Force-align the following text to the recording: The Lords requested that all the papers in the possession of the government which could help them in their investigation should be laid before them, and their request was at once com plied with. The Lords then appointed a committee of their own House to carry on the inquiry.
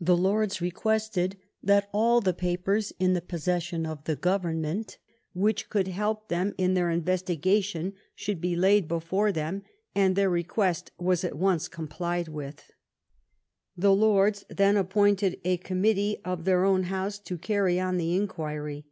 The 0.00 0.16
Lords 0.16 0.62
requested 0.62 1.36
that 1.62 1.90
all 1.92 2.22
the 2.22 2.32
papers 2.32 2.94
in 2.98 3.12
the 3.12 3.20
possession 3.20 3.84
of 3.84 4.02
the 4.04 4.16
government 4.16 4.96
which 5.34 5.68
could 5.68 5.86
help 5.88 6.28
them 6.30 6.54
in 6.56 6.72
their 6.72 6.88
investigation 6.88 7.92
should 8.14 8.40
be 8.40 8.56
laid 8.56 8.88
before 8.88 9.32
them, 9.32 9.62
and 9.94 10.16
their 10.16 10.30
request 10.30 10.92
was 10.98 11.24
at 11.24 11.36
once 11.36 11.68
com 11.68 11.88
plied 11.88 12.28
with. 12.28 12.70
The 13.76 13.94
Lords 13.94 14.46
then 14.48 14.78
appointed 14.78 15.38
a 15.44 15.58
committee 15.58 16.22
of 16.24 16.46
their 16.46 16.64
own 16.64 16.84
House 16.84 17.18
to 17.18 17.36
carry 17.36 17.78
on 17.78 17.98
the 17.98 18.16
inquiry. 18.16 18.86